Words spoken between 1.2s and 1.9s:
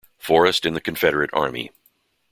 Army.